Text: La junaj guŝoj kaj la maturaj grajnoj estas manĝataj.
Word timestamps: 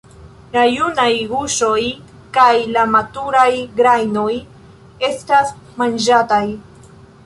La 0.53 0.61
junaj 0.69 1.09
guŝoj 1.33 1.83
kaj 2.39 2.49
la 2.79 2.87
maturaj 2.97 3.47
grajnoj 3.79 4.29
estas 5.13 5.57
manĝataj. 5.83 6.47